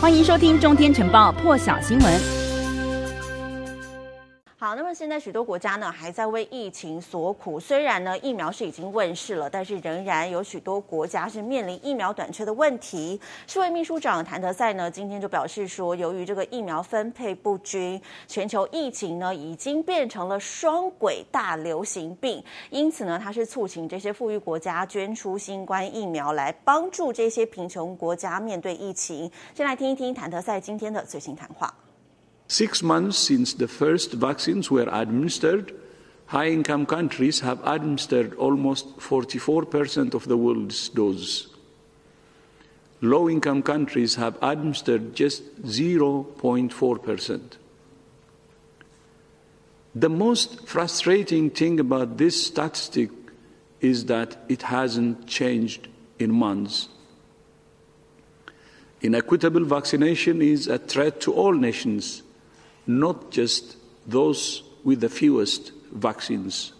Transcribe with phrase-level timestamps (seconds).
[0.00, 2.37] 欢迎收听《中天晨报》破晓新闻。
[4.68, 7.58] 好，那么现在许多国家呢还在为疫情所苦。
[7.58, 13.18] 虽然呢疫苗是已经问世了，但是仍然有许多国家是面临疫苗短缺的问题。
[13.46, 29.32] 世卫秘书长谭德赛呢今天就表示说，由于这个疫苗分配不均，全球疫情呢已经变成了双轨大流行病，因此呢他是促请这些富裕国家捐出新冠疫苗来帮助这些贫穷国家面对疫情。
[29.54, 31.72] 先来听一听谭德赛今天的最新谈话。
[32.48, 35.74] Six months since the first vaccines were administered,
[36.26, 41.48] high-income countries have administered almost 44% of the world's doses.
[43.02, 47.40] Low-income countries have administered just 0.4%.
[49.94, 53.10] The most frustrating thing about this statistic
[53.82, 55.88] is that it hasn't changed
[56.18, 56.88] in months.
[59.02, 62.22] Inequitable vaccination is a threat to all nations
[62.88, 66.72] not just those with the fewest vaccines.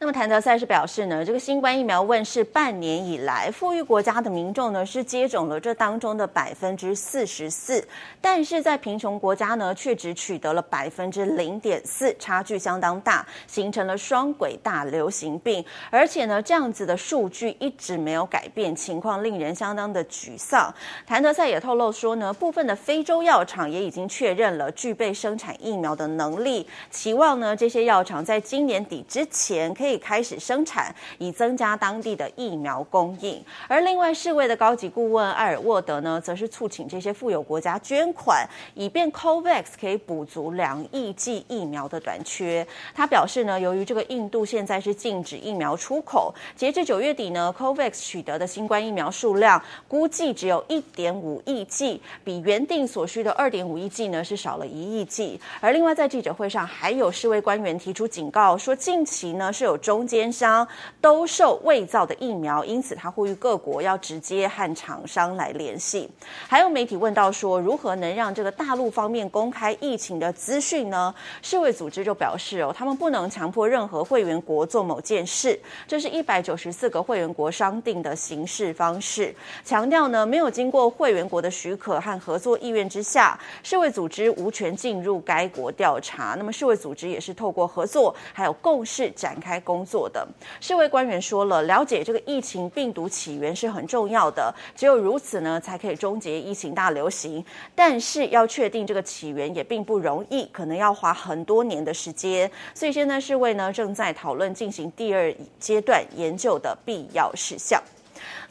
[0.00, 7.82] 那么谭德赛是表示呢，这个新冠疫苗问世半年以来，富裕国家的民众呢是接种了这当中的百分之四十四，
[8.20, 15.64] 但是在贫穷国家呢却只取得了百分之零点四，差距相当大，形成了双轨大流行病。
[15.90, 20.74] 而且呢，这样子的数据一直没有改变，情况令人相当的沮丧。
[21.06, 29.72] 谭德赛也透露说呢，部分的非洲药厂也已经确认了具备生产疫苗的能力，期望呢这些药厂在今年底之前。
[29.84, 33.44] 可以开始生产，以增加当地的疫苗供应。
[33.68, 42.66] 而另外，世卫的高级顾问艾尔沃德呢，则是促请这些富有国家捐款，以便 COVAX 可以补足两亿剂疫苗的短缺。
[42.94, 55.38] 他表示呢，由于这个印度现在是禁止疫苗出口，截至九月底呢，COVAX 取得的新冠疫苗数量估计只有一点五亿剂，比原定所需的二点五亿剂呢是少了一亿剂。
[55.60, 59.73] 而另外，在记者会上，还有世卫官员提出警告，说近期呢是有。
[59.78, 60.66] 中间商
[61.00, 66.10] 兜售伪造的疫苗，因此他呼吁各国要直接和厂商来联系。
[66.48, 71.14] 还有媒体问到说，如何能让这个大陆方面公开疫情的资讯呢？
[71.42, 79.34] 世卫组织就表示哦，他们不能强迫任何会员国做某件事，这是一百九十四个会员国商定的行事方式。
[79.64, 86.34] 强调呢，没有经过会员国的许可和合作意愿之下，世卫组织无权进入该国调查。
[86.36, 89.84] 那么世卫组织也是透过合作还有共识展开工。
[89.84, 90.26] 作的
[90.60, 97.44] 世卫官员说了，了解这个疫情病毒起源是很重要的，只有如此呢，才可以终结疫情大流行。
[97.74, 102.50] 但是要确定这个起源也并不容易，可能要花很多年的时间。
[102.74, 107.82] 所以现在世卫呢正在讨论进行第二阶段研究的必要事项。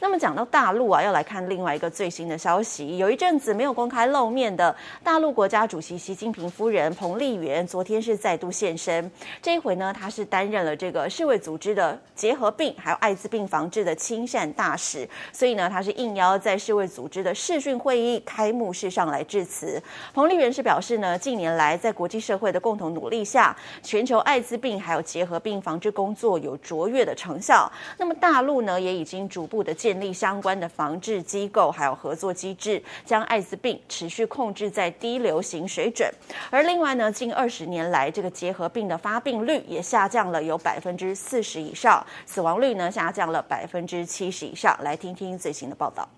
[0.00, 2.98] 那么讲到大陆啊，要来看另外一个最新的消息。
[2.98, 9.10] 有一阵子没有公开露面的大陆国家主席习近平夫人彭丽媛，昨天是再度现身。
[9.40, 19.82] 这一回呢，她是担任了这个世卫组织的结核病还有艾滋病防治的亲善大使，所以呢，她是应邀在世卫组织的视讯会议开幕式上来致辞。
[20.12, 27.70] 彭丽媛是表示呢，近年来在国际社会的共同努力下，全球艾滋病还有结核病防治工作有卓越的成效。
[27.96, 29.74] 那么大陆呢，也已经逐步的。
[29.84, 36.10] 建立相关的防治机构，还有合作机制，将艾滋病持续控制在低流行水准。
[36.48, 44.74] 而另外呢，近二十年来，这个结核病的发病率也下降了有百分之四十以上，死亡率呢下降了百分之七十以上。
[44.82, 46.08] 来听听最新的报道。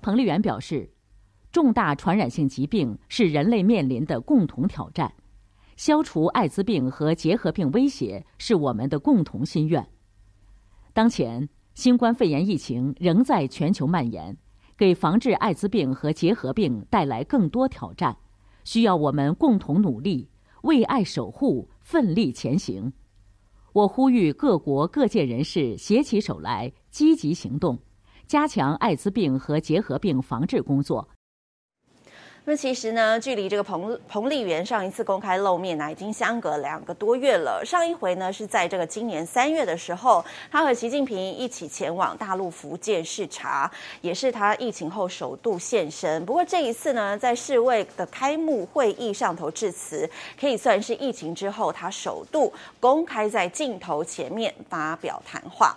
[0.00, 0.90] 彭丽媛表示，
[1.50, 5.12] 重大传染性疾病是人类面临的共同挑战，
[5.76, 9.84] 消除艾滋病和结核病威胁是我们的共同心愿。
[10.92, 11.48] 当前。
[11.78, 14.36] 新冠肺炎疫情仍在全球蔓延，
[14.76, 18.16] 给防治艾滋病和结核病带来更多挑战，
[18.64, 20.28] 需要我们共同努力，
[20.62, 22.92] 为爱守护，奋力前行。
[23.72, 27.78] 我呼吁各国各界人士携起手来，积极行动，
[28.26, 31.08] 加强艾滋病和结核病防治工作。
[32.50, 37.62] 那其实呢，距离这个彭彭丽媛上一次公开露面呢，已经相隔两个多月了。
[37.62, 46.24] 上一回呢，是在这个今年三月的时候，他和习近平一起前往大陆福建视察，也是他疫情后首度现身。
[46.24, 50.08] 不过这一次呢，在世卫的开幕会议上头致辞，
[50.40, 55.76] 可以算是疫情之后他首度公开在镜头前面发表谈话。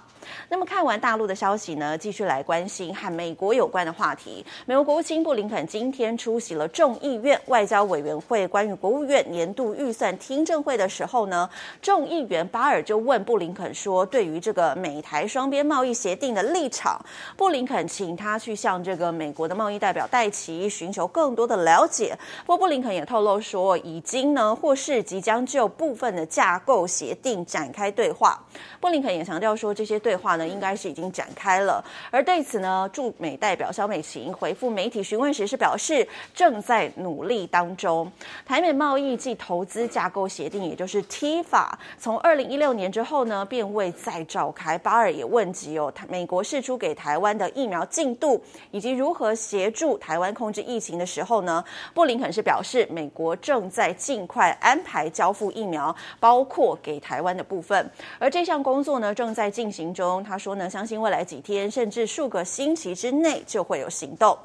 [0.50, 4.46] 那么看完大陆的消息呢，继续来关心和美国有关的话题。
[4.66, 11.50] 美国国务卿布林肯今天出席了众议院外交委员会关于国务院年度预算听证会的时候呢，
[11.82, 17.04] 众议员巴尔就问布林肯说，对于这个美台双边贸易协定的立场，
[17.36, 22.18] 布林肯请他去向这个美国的贸易代表戴琪寻求更多的了解。
[22.46, 28.42] 不过布林肯也透露说，已经呢或是即将就部分的架构协定展开对话。
[28.80, 31.84] 布林肯也强调说，这些对话呢应该是已经展开了。
[32.12, 38.10] 而对此呢，驻美代表萧美琴回复媒体询问时是表示，正在努力当中。
[38.46, 44.78] 台美贸易暨投资架构协定，也就是 TIFA，从二零一六年之后呢，便未再召开。
[44.78, 48.42] 巴尔也问及哦，美国释出给台湾的疫苗进度，
[48.72, 51.64] 以及如何协助台湾控制疫情的时候呢，
[51.94, 57.90] 布林肯是表示，美国正在尽快安排交付疫苗，包括给台湾的部分。
[58.20, 60.01] 而这项工作呢，正在进行中。
[60.02, 64.36] 中他说呢，相信未来几天甚至数个星期之内就会有行动。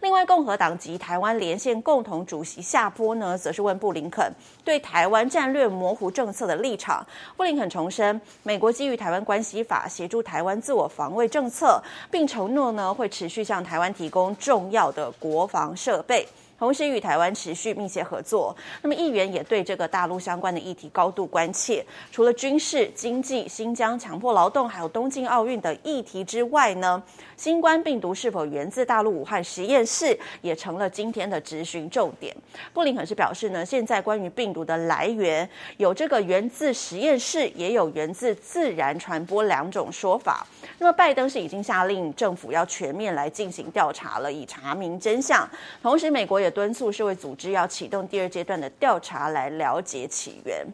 [0.00, 4.32] 另外，共和党籍台湾连线共同主席夏波呢，则是问布林肯
[4.64, 7.06] 对台湾战略模糊政策的立场。
[7.36, 11.80] 布林肯重申，美国基于台湾关系法协助台湾自我防卫政策，
[12.10, 16.26] 并承诺呢会持续向台湾提供重要的国防设备。
[16.58, 18.56] 同时与台湾持续密切合作。
[18.82, 21.84] 那么，议员也对这个大陆相关的议题高度关切。
[22.10, 27.02] 除了军事、经济、新疆强迫劳动，还有东京奥运的议题之外呢，
[27.36, 32.34] 新冠病毒是否源自大陆武汉实验室，也成了今天的质询重点。
[32.72, 40.46] 布林肯是表示呢，现在关于病毒的来源，有这个源自实验室，也有源自自然传播两种说法。
[40.78, 45.48] 那么，拜登是已经下令政府要全面来进行调查了，以查明真相。
[45.82, 50.66] 同时，美国也敦促社会组织要启动第二阶段的调查，来了解起源。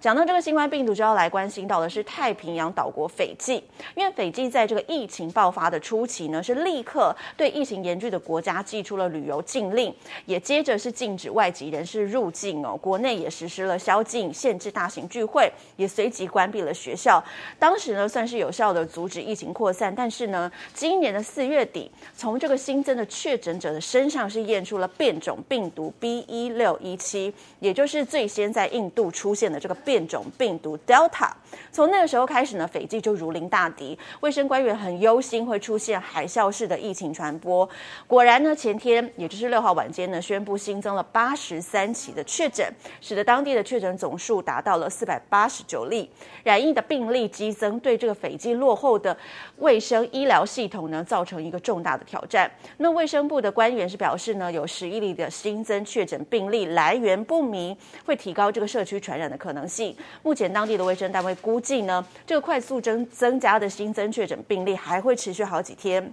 [0.00, 3.62] 讲到这个新冠病毒，就要来关心到的是太平洋岛国斐济，
[3.94, 9.94] 因为斐济在这个疫情爆发的初期呢，是立刻对疫情严峻的国家寄出了旅游禁令，
[10.26, 17.22] 也接着是禁止外籍人士入境哦，国内也实施了宵禁，限制大型聚会，也随即关闭了学校。
[17.58, 30.06] 当时呢，算是有效的阻止疫情扩散，但是呢，今年的四月底，从这个新增的确诊者的身上是验出了变种病毒 B 一六一七，也就是最先在印度出现的这个变。
[30.06, 31.28] 种病毒 Delta，
[31.72, 37.68] 从那个时候开始呢，斐济就如临大敌，卫生官员很忧心会出现海啸式的疫情传播。
[38.06, 42.64] 果然呢，前天也就是六号晚间呢，宣布新增了八十三起的确诊，
[43.00, 46.08] 使得当地的确诊总数达到了四百八十九例。
[46.44, 49.16] 染疫的病例激增，对这个斐济落后的
[49.56, 52.48] 卫生医疗系统呢，造成一个重大的挑战。
[52.76, 59.94] 那卫生部的官员是表示呢，有十一例的新增确诊病例来源不明，会提高这个社区传染的可能性。
[60.24, 66.12] 目前当地的卫生单位估计呢，这个快速增增加的新增确诊病例还会持续好几天。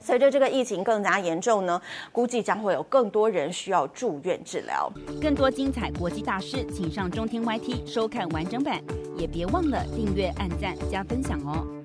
[0.00, 1.80] 随着这个疫情更加严重呢，
[2.12, 4.92] 估计将会有更多人需要住院治疗。
[5.22, 8.82] 更多精彩国际大师，请上中天 YT 收看完整版，
[9.16, 11.83] 也别忘了订阅、按赞、加分享哦。